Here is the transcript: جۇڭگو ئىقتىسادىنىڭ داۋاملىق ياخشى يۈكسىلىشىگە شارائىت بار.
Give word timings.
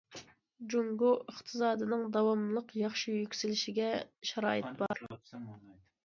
جۇڭگو 0.73 1.09
ئىقتىسادىنىڭ 1.31 2.05
داۋاملىق 2.15 2.73
ياخشى 2.81 3.13
يۈكسىلىشىگە 3.17 3.91
شارائىت 4.31 4.73
بار. 4.81 5.03